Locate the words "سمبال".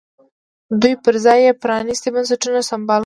2.69-2.97